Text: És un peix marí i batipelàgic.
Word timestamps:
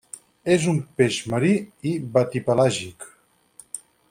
És 0.53 0.63
un 0.71 0.79
peix 1.01 1.19
marí 1.33 1.53
i 1.91 1.93
batipelàgic. 2.17 3.11